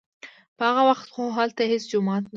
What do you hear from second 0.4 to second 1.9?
په هغه وخت خو هلته هېڅ